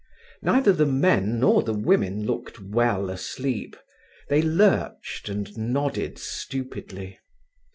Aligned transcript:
Neither 0.41 0.73
the 0.73 0.87
men 0.87 1.39
nor 1.39 1.61
the 1.61 1.75
women 1.75 2.25
looked 2.25 2.59
well 2.59 3.11
asleep. 3.11 3.75
They 4.29 4.41
lurched 4.41 5.29
and 5.29 5.55
nodded 5.55 6.17
stupidly. 6.17 7.19